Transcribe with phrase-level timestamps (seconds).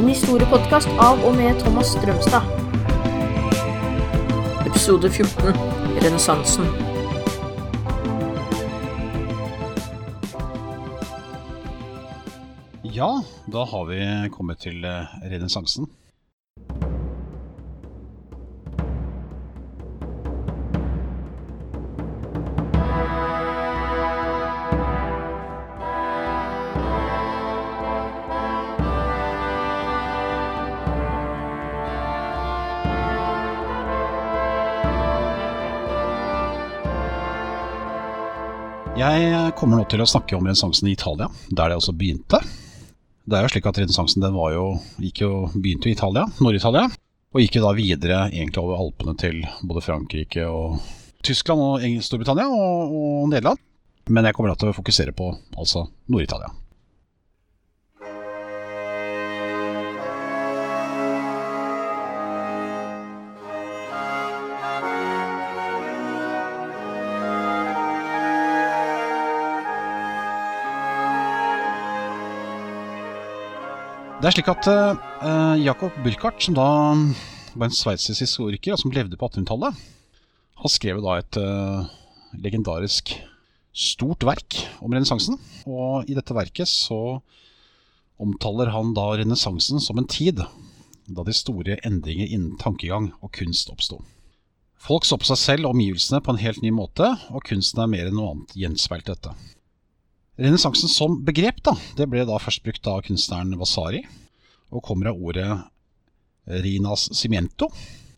[0.00, 2.46] En historiepodkast av og med Thomas Strømstad.
[4.64, 5.52] Episode 14
[6.00, 6.70] Renessansen.
[12.88, 13.10] Ja,
[13.52, 14.00] da har vi
[14.32, 15.90] kommet til eh, renessansen.
[39.00, 42.36] Jeg kommer nå til å snakke om renessansen i Italia, der det også begynte.
[43.24, 44.20] Det er jo slik at Renessansen
[45.56, 46.82] begynte jo i Italia, Nord-Italia,
[47.32, 50.82] og gikk jo da videre egentlig over Alpene til både Frankrike og
[51.24, 53.62] Tyskland og Storbritannia og, og Nederland.
[54.12, 56.52] Men jeg kommer da til å fokusere på altså Nord-Italia.
[74.20, 76.64] Det er slik at uh, Jakob Burkhardt, som da
[77.56, 79.78] var en sveitsisk historiker og som levde på 1800-tallet,
[80.60, 81.86] han skrev da et uh,
[82.36, 83.14] legendarisk
[83.72, 85.38] stort verk om renessansen.
[85.64, 87.22] Og i dette verket så
[88.20, 90.44] omtaler han da renessansen som en tid
[91.08, 94.02] da de store endringer innen tankegang og kunst oppsto.
[94.76, 97.88] Folk så på seg selv og omgivelsene på en helt ny måte, og kunsten er
[97.96, 99.32] mer enn noe annet gjenspeilt dette.
[100.40, 104.00] Renessansen som begrep da, det ble da først brukt av kunstneren Vasari,
[104.72, 105.48] og kommer av ordet
[106.64, 107.68] rinas cimiento,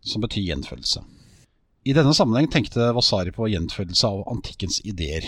[0.06, 1.02] som betyr gjenfødelse.
[1.82, 5.26] I denne sammenheng tenkte Vasari på gjenfødelse av antikkens ideer.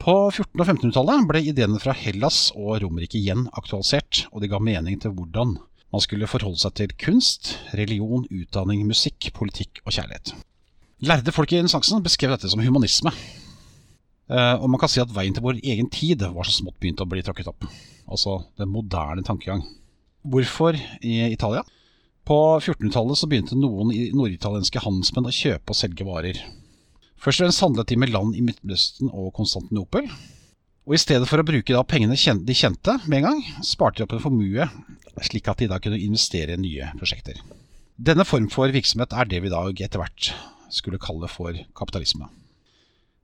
[0.00, 4.62] På 1400- og 1500-tallet ble ideene fra Hellas og Romerike igjen aktualisert, og de ga
[4.64, 5.58] mening til hvordan
[5.92, 10.32] man skulle forholde seg til kunst, religion, utdanning, musikk, politikk og kjærlighet.
[11.04, 13.12] Lærde folk i renessansen beskrev dette som humanisme,
[14.30, 17.08] og man kan si at veien til vår egen tid var så smått begynt å
[17.10, 17.66] bli tråkket opp.
[18.06, 19.64] Altså den moderne tankegang.
[20.22, 21.64] Hvorfor i Italia?
[22.22, 26.38] På 1400-tallet så begynte noen norditalienske handelsmenn å kjøpe og selge varer.
[27.22, 30.06] Først og fremst handlet de med land i Midtøsten og Konstantinopel.
[30.86, 34.06] Og i stedet for å bruke da pengene de kjente med en gang, sparte de
[34.06, 34.66] opp en formue,
[35.22, 37.38] slik at de da kunne investere i nye prosjekter.
[37.94, 40.32] Denne form for virksomhet er det vi i dag etter hvert
[40.72, 42.26] skulle kalle for kapitalisme.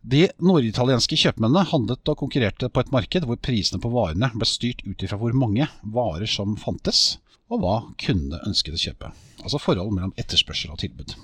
[0.03, 4.85] De norditalienske kjøpmennene handlet og konkurrerte på et marked hvor prisene på varene ble styrt
[4.87, 7.19] ut ifra hvor mange varer som fantes,
[7.51, 9.11] og hva kundene ønsket å kjøpe.
[9.43, 11.17] Altså forhold mellom etterspørsel og tilbud.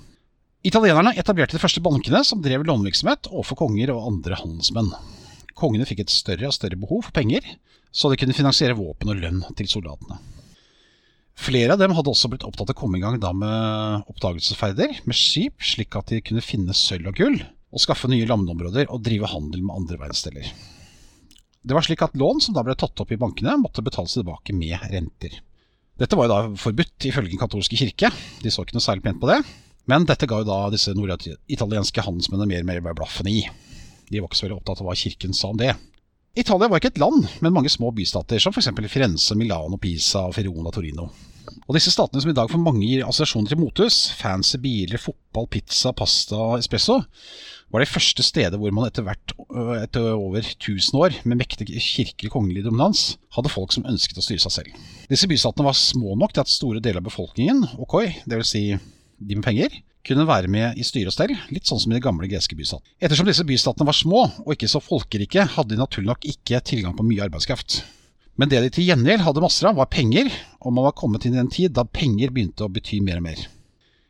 [0.65, 4.91] Italienerne etablerte de første bankene som drev lånevirksomhet overfor konger og andre handelsmenn.
[5.55, 7.45] Kongene fikk et større og større behov for penger,
[7.95, 10.17] så de kunne finansiere våpen og lønn til soldatene.
[11.35, 15.17] Flere av dem hadde også blitt opptatt av å komme i gang med oppdagelsesferder med
[15.19, 17.37] skip, slik at de kunne finne sølv og gull,
[17.75, 20.47] og skaffe nye landområder og drive handel med andre verdensdeler.
[21.65, 24.55] Det var slik at lån som da ble tatt opp i bankene, måtte betales tilbake
[24.55, 25.41] med renter.
[25.99, 28.11] Dette var jo da forbudt ifølge den katolske kirke,
[28.43, 29.39] de så ikke noe særlig pent på det,
[29.91, 33.41] men dette ga jo da disse norditalienske handelsmennene mer og mer blaffen i.
[34.11, 35.73] De var ikke så veldig opptatt av hva kirken sa om det.
[36.35, 38.69] Italia var ikke et land, men mange små bystater, som f.eks.
[38.91, 41.07] Firenze, Milano, Pisa, Verona, Torino.
[41.65, 45.47] Og disse statene som i dag for mange gir assosiasjoner til mothus, fancy biler, fotball,
[45.49, 46.99] pizza, pasta, espresso,
[47.73, 51.65] var de første steder hvor man etter hvert, øh, etter over 1000 år med mektig
[51.73, 54.77] kirkelig kongelig dominans, hadde folk som ønsket å styre seg selv.
[55.09, 58.53] Disse bystatene var små nok til at store deler av befolkningen, okoi, dvs.
[58.53, 59.73] Si de med penger,
[60.05, 62.93] kunne være med i styre og stell, litt sånn som i de gamle greske bystatene.
[63.01, 66.93] Ettersom disse bystatene var små og ikke så folkerike, hadde de naturlig nok ikke tilgang
[66.93, 67.81] på mye arbeidskraft.
[68.35, 70.27] Men det de til gjengjeld hadde masser av, var penger,
[70.59, 73.27] og man var kommet inn i en tid da penger begynte å bety mer og
[73.29, 73.43] mer.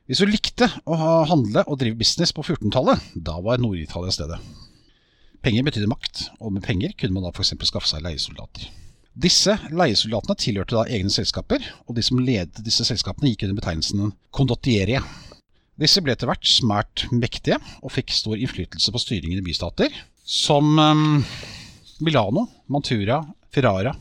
[0.05, 0.97] Hvis du likte å
[1.29, 4.39] handle og drive business på 14-tallet, da var Nord-Italia stedet.
[5.45, 7.53] Penger betydde makt, og med penger kunne man da f.eks.
[7.69, 8.65] skaffe seg leiesoldater.
[9.15, 14.09] Disse leiesoldatene tilhørte da egne selskaper, og de som ledet disse selskapene gikk under betegnelsen
[14.35, 14.97] condottieri.
[15.79, 19.93] Disse ble etter hvert smært mektige og fikk stor innflytelse på styringen i bystater,
[20.25, 21.21] som um,
[22.03, 23.21] Milano, Mantura,
[23.53, 23.93] Ferrara.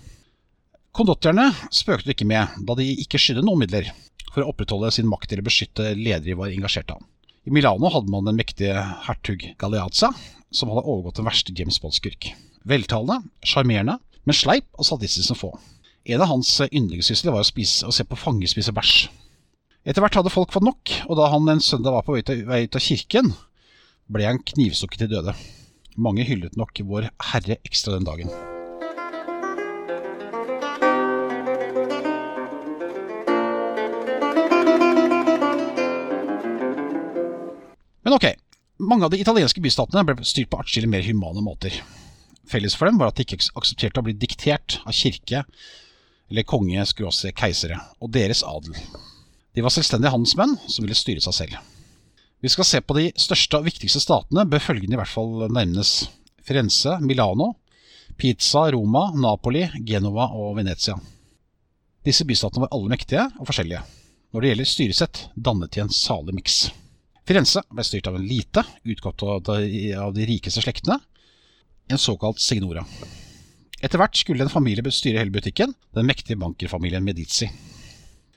[0.94, 3.88] Kondottierne spøkte ikke med, da de ikke skydde noen midler
[4.29, 7.00] for å opprettholde sin makt eller beskytte ledere de var engasjert av.
[7.44, 10.12] I Milano hadde man den mektige hertug Galeazza,
[10.55, 12.31] som hadde overgått den verste James Bond-skurk.
[12.62, 15.52] Veltalende, sjarmerende, men sleip og sadistisk som få.
[16.06, 19.08] En av hans yndlingssysler var å, spise, å se på fanger spise bæsj.
[19.85, 22.46] Etter hvert hadde folk fått nok, og da han en søndag var på vei til-
[22.46, 23.35] vei ut av kirken,
[24.06, 25.35] ble han knivstukket til døde.
[25.99, 28.53] Mange hyllet nok Vår Herre ekstra den dagen.
[38.14, 38.37] Men ok,
[38.78, 41.75] mange av de italienske bystatene ble styrt på atskillig mer humane måter.
[42.46, 45.40] Felles for dem var at de ikke aksepterte å bli diktert av kirke
[46.31, 48.76] eller konge, skråse, keisere og deres adel.
[49.58, 51.56] De var selvstendige handelsmenn som ville styre seg selv.
[52.38, 55.96] Vi skal se på de største og viktigste statene, bør følgende i hvert fall nevnes.
[56.46, 57.56] Firenze, Milano,
[58.14, 60.94] Pizza, Roma, Napoli, Genova og Venezia.
[62.06, 63.82] Disse bystatene var alle mektige og forskjellige.
[64.31, 66.62] Når det gjelder styresett, dannet de en salig miks.
[67.24, 70.98] Firenze ble styrt av en lite, utgått av de rikeste slektene,
[71.88, 72.84] en såkalt signora.
[73.80, 77.48] Etter hvert skulle en familie styre hele butikken, den mektige bankerfamilien Medici.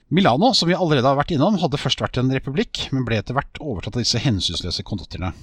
[0.07, 3.35] Milano, som vi allerede har vært innom, hadde først vært en republikk, men ble etter
[3.35, 5.33] hvert overtatt av disse hensynsløse kondukterne.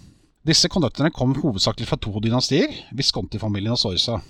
[0.44, 4.22] Disse kondukterne kom hovedsakelig fra to dynastier, Visconti-familien og Sorsa.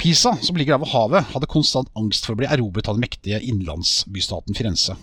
[0.00, 3.06] Pisa, som ligger der ved havet, hadde konstant angst for å bli erobret av den
[3.06, 4.96] mektige innlandsbystaten Firenze,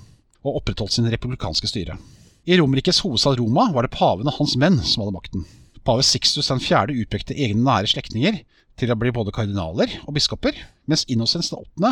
[0.45, 1.97] og opprettholdt sin republikanske styre.
[2.45, 5.43] I Romerikes hovedstad Roma var det paven og hans menn som hadde makten.
[5.85, 6.89] Pave Sixtus den 4.
[7.03, 8.39] utpekte egne nære slektninger
[8.81, 10.57] til å bli både kardinaler og biskoper,
[10.89, 11.91] mens Innocens 8.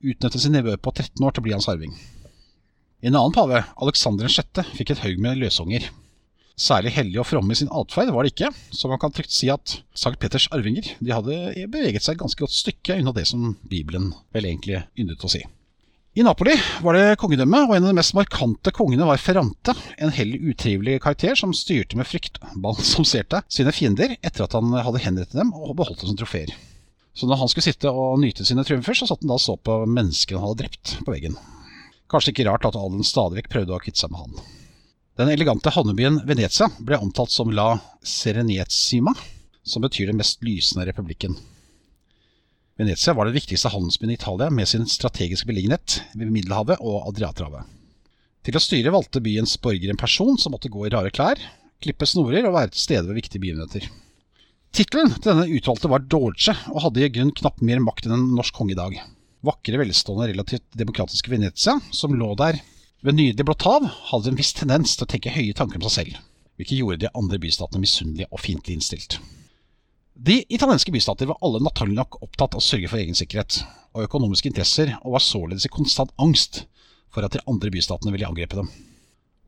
[0.00, 1.92] utnyttet sin nevø på 13 år til å bli hans arving.
[3.04, 5.90] En annen pave, Alexander 6., fikk et haug med løsunger.
[6.56, 9.52] Særlig hellige og fromme i sin atferd var det ikke, så man kan trygt si
[9.52, 13.52] at Sankt Peters arvinger de hadde beveget seg et ganske godt stykke unna det som
[13.68, 15.44] Bibelen vel egentlig yndet å si.
[16.20, 16.52] I Napoli
[16.84, 20.98] var det kongedømme, og en av de mest markante kongene var Ferrante, en hell utrivelig
[21.00, 25.78] karakter som styrte med frykt, balsamserte sine fiender etter at han hadde henrettet dem og
[25.78, 26.52] beholdt dem som trofeer.
[27.16, 29.54] Så når han skulle sitte og nyte sine triumfer, så satt han da og så
[29.56, 31.38] på menneskene han hadde drept, på veggen.
[32.12, 34.52] Kanskje ikke rart at adelen stadig vekk prøvde å kvitte seg med han.
[35.22, 37.70] Den elegante havnebyen Venezia ble omtalt som La
[38.04, 39.16] Serenetsima,
[39.64, 41.40] som betyr den mest lysende republikken.
[42.80, 47.66] Venezia var det viktigste handelsbyen i Italia med sin strategiske beliggenhet ved Middelhavet og Adriaterhavet.
[48.40, 51.42] Til å styre valgte byens borgere en person som måtte gå i rare klær,
[51.84, 53.84] klippe snorer og være til stede ved viktige begivenheter.
[54.72, 58.30] Tittelen til denne utvalgte var Dorce, og hadde i grunn knapt mer makt enn en
[58.38, 58.96] norsk konge i dag.
[59.44, 62.62] Vakre, velstående, relativt demokratiske Venezia, som lå der
[63.04, 65.98] ved nydelig blått hav, hadde en viss tendens til å tenke høye tanker om seg
[65.98, 66.24] selv,
[66.56, 69.20] hvilket gjorde de andre bystatene misunnelige og fiendtlig innstilt.
[70.22, 73.62] De italienske bystater var alle naturlig nok opptatt av å sørge for egen sikkerhet
[73.96, 76.66] og økonomiske interesser, og var således i konstant angst
[77.08, 78.68] for at de andre bystatene ville angrepe dem.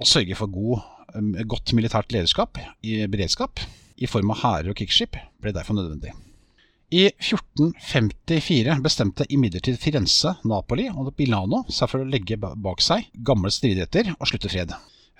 [0.00, 0.80] Å sørge for god,
[1.44, 3.60] godt militært lederskap i beredskap
[4.00, 6.14] i form av hærer og krigsskip ble derfor nødvendig.
[6.92, 13.52] I 1454 bestemte imidlertid Firenze, Napoli og Milano seg for å legge bak seg gamle
[13.52, 14.72] stridigheter og slutte fred.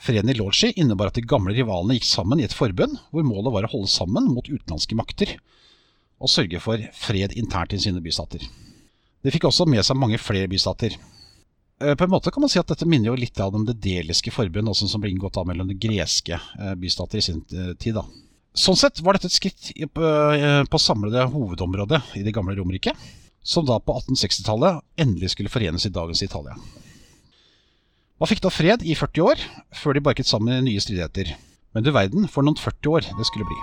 [0.03, 3.55] Freden i Lodzi innebar at de gamle rivalene gikk sammen i et forbund, hvor målet
[3.55, 5.37] var å holde sammen mot utenlandske makter
[6.23, 8.43] og sørge for fred internt i sine bystater.
[9.23, 10.95] De fikk også med seg mange flere bystater.
[11.83, 14.35] Eh, på en måte kan man si at dette minner jo litt av det deliske
[14.35, 17.99] forbund, også som ble inngått av mellom de greske eh, bystater i sin eh, tid.
[17.99, 18.07] da.
[18.59, 22.99] Sånn sett var dette et skritt på samlede hovedområdet i det gamle Romerriket,
[23.43, 26.59] som da på 1860-tallet endelig skulle forenes i dagens Italia.
[28.23, 29.41] Man fikk da fred i 40 år,
[29.75, 31.33] før de barket sammen i nye stridigheter.
[31.75, 33.57] Men du verden for noen 40 år det skulle bli.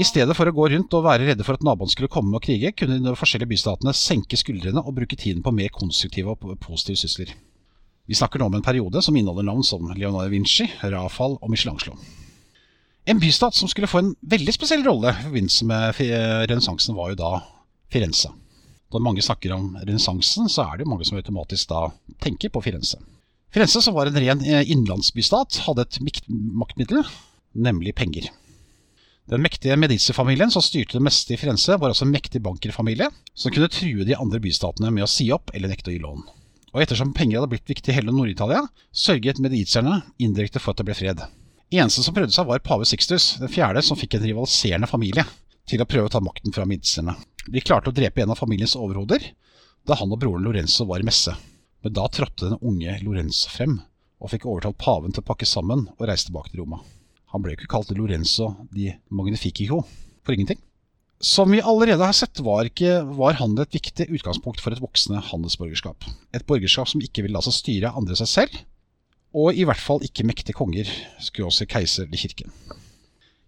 [0.00, 2.48] I stedet for å gå rundt og være redde for at naboen skulle komme og
[2.48, 6.96] krige, kunne de forskjellige bystatene senke skuldrene og bruke tiden på mer konstruktive og positive
[6.96, 7.36] sysler.
[8.10, 11.92] Vi snakker nå om en periode som inneholder navn som Leonardo Vinci, Rafal og Michelangelo.
[13.06, 16.00] En bystat som skulle få en veldig spesiell rolle i forbindelse med
[16.50, 17.30] renessansen, var jo da
[17.94, 18.32] Firenze.
[18.90, 21.84] Når mange snakker om renessansen, så er det jo mange som automatisk da
[22.26, 22.98] tenker på Firenze.
[23.54, 27.06] Firenze, som var en ren eh, innenlandsbystat, hadde et maktmiddel,
[27.54, 28.26] nemlig penger.
[29.30, 33.06] Den mektige Medici-familien som styrte det meste i Firenze, var altså en mektig bankerfamilie
[33.38, 36.26] som kunne true de andre bystatene med å si opp eller nekte å gi lån
[36.70, 38.62] og ettersom penger hadde blitt viktig i hele Nord-Italia,
[38.94, 41.22] sørget medicierne indirekte for at det ble fred.
[41.70, 45.24] Eneste som prøvde seg, var pave Sixtus, den fjerde, som fikk en rivaliserende familie
[45.70, 47.14] til å prøve å ta makten fra medicierne.
[47.46, 49.22] De klarte å drepe en av familiens overhoder
[49.86, 51.34] da han og broren Lorenzo var i messe.
[51.80, 53.78] Men da trådte den unge Lorenzo frem
[54.20, 56.82] og fikk overtalt paven til å pakke sammen og reise tilbake til Roma.
[57.32, 59.84] Han ble jo ikke kalt Lorenzo di Magnifico
[60.26, 60.60] for ingenting.
[61.20, 65.20] Som vi allerede har sett, var, ikke, var handel et viktig utgangspunkt for et voksende
[65.28, 66.06] handelsborgerskap.
[66.32, 68.56] Et borgerskap som ikke ville la seg styre andre seg selv,
[69.36, 70.88] og i hvert fall ikke mektige konger,
[71.20, 72.48] skråser keiser eller kirken.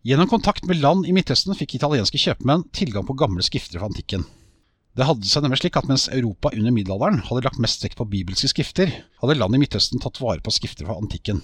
[0.05, 4.29] Gjennom kontakt med land i Midtøsten fikk italienske kjøpmenn tilgang på gamle skrifter fra antikken.
[4.93, 8.11] Det hadde seg nemlig slik at mens Europa under middelalderen hadde lagt mest vekt på
[8.13, 11.41] bibelske skrifter, hadde land i Midtøsten tatt vare på skrifter fra antikken.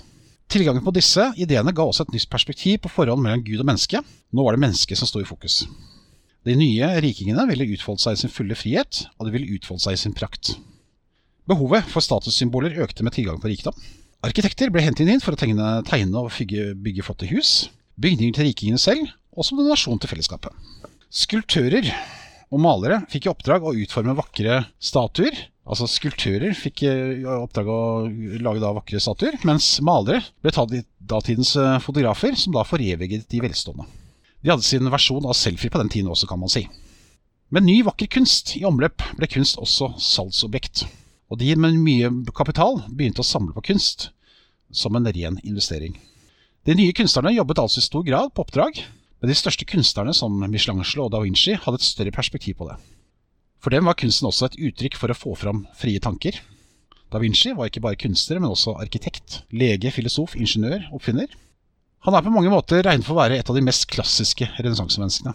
[0.52, 4.04] Tilgangen på disse ideene ga også et nytt perspektiv på forholdet mellom Gud og menneske.
[4.32, 5.62] Nå var det mennesket som sto i fokus.
[6.46, 9.96] De nye rikingene ville utfolde seg i sin fulle frihet, og de ville utfolde seg
[9.96, 10.54] i sin prakt.
[11.48, 13.76] Behovet for statussymboler økte med tilgang på rikdom.
[14.26, 17.68] Arkitekter ble hentet inn for å tegne, tegne og bygge, bygge flotte hus,
[18.02, 20.54] bygninger til rikingene selv, og som donasjon til fellesskapet.
[21.14, 21.86] Skulptører
[22.52, 25.36] og malere fikk i oppdrag å utforme vakre statuer.
[25.68, 26.92] Altså Skulptører fikk i
[27.28, 27.80] oppdrag å
[28.42, 33.28] lage da vakre statuer, mens malere ble tatt i datidens eh, fotografer, som da foreviget
[33.30, 33.86] de velstående.
[34.42, 36.64] De hadde sin versjon av selfie på den tiden også, kan man si.
[37.50, 40.84] Med ny, vakker kunst i omløp ble kunst også salgsobjekt.
[41.32, 44.10] Og de med mye kapital begynte å samle på kunst,
[44.70, 45.96] som en ren investering.
[46.68, 48.82] De nye kunstnerne jobbet altså i stor grad på oppdrag,
[49.18, 52.76] men de største kunstnerne som Michelangelo og da Vinci hadde et større perspektiv på det.
[53.58, 56.36] For dem var kunsten også et uttrykk for å få fram frie tanker.
[57.10, 61.32] Da Vinci var ikke bare kunstner, men også arkitekt, lege, filosof, ingeniør, oppfinner.
[62.06, 65.34] Han er på mange måter regnet for å være et av de mest klassiske renessansemenneskene.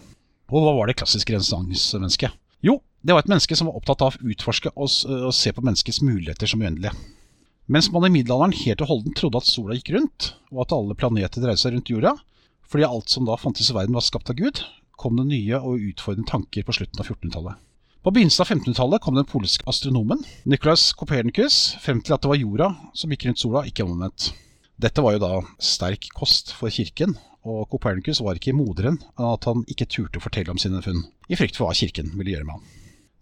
[0.54, 2.36] Og hva var det klassiske renessansemennesket?
[2.64, 4.88] Jo, det var et menneske som var opptatt av å utforske og,
[5.36, 6.94] se på menneskets muligheter som uendelige.
[7.72, 10.96] Mens man i middelalderen helt og holdent trodde at sola gikk rundt, og at alle
[11.00, 12.16] planeter dreide seg rundt jorda,
[12.68, 14.64] fordi alt som da fantes i verden var skapt av Gud,
[15.00, 17.60] kom det nye og utfordrende tanker på slutten av 1400-tallet.
[18.04, 22.40] På begynnelsen av 1500-tallet kom den polske astronomen Nicolas Copernicus frem til at det var
[22.40, 24.34] jorda som gikk rundt sola, ikke omvendt.
[24.84, 27.14] Dette var jo da sterk kost for kirken,
[27.48, 31.38] og Copernicus var ikke moderen at han ikke turte å fortelle om sine funn, i
[31.40, 32.66] frykt for hva kirken ville gjøre med han.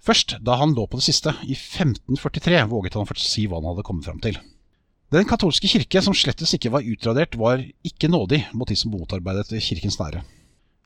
[0.02, 3.70] Først da han lå på det siste, i 1543, våget han å si hva han
[3.70, 4.40] hadde kommet fram til.
[5.14, 9.62] Den katolske kirke, som slettes ikke var utradert, var ikke nådig mot de som motarbeidet
[9.62, 10.24] kirkens nære.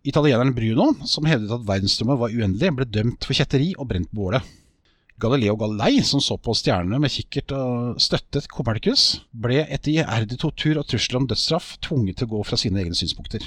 [0.05, 4.25] Italieneren Bruno, som hevdet at verdensrommet var uendelig, ble dømt for kjetteri og brent på
[4.25, 4.43] bålet.
[5.15, 10.81] Galileo Galilei, som så på stjernene med kikkert og støttet Copernicus, ble etter iherdig tortur
[10.81, 13.45] og trusler om dødsstraff tvunget til å gå fra sine egne synspunkter.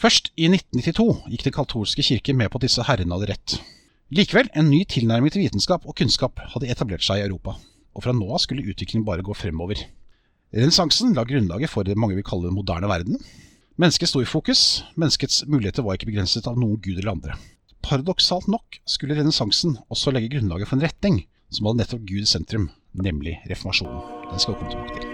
[0.00, 3.54] Først i 1992 gikk den katolske kirke med på at disse herrene hadde rett.
[4.12, 7.54] Likevel, en ny tilnærming til vitenskap og kunnskap hadde etablert seg i Europa,
[7.96, 9.80] og fra nå av skulle utviklingen bare gå fremover.
[10.52, 13.16] Renessansen la grunnlaget for det mange vil kalle den moderne verden.
[13.80, 17.38] Mennesket sto i fokus, menneskets muligheter var ikke begrenset av noen gud eller andre.
[17.82, 22.28] Paradoksalt nok skulle renessansen også legge grunnlaget for en retning som hadde nettopp Gud i
[22.28, 24.28] sentrum, nemlig reformasjonen.
[24.30, 25.09] Den skal vi komme tilbake til.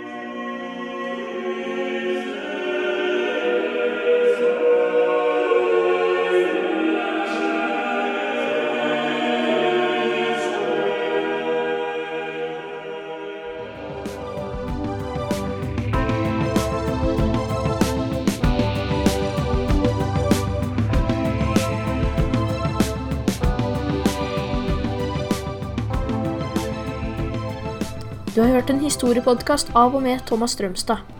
[28.37, 31.16] Du har hørt en historiepodkast av og med Thomas Strømstad.